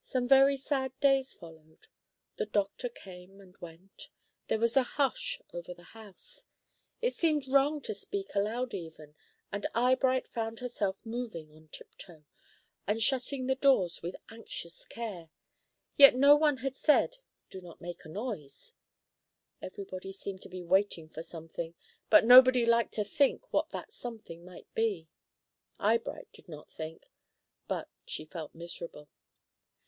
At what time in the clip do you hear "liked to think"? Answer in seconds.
22.64-23.52